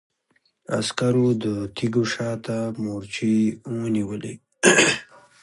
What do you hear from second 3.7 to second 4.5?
ونيولې.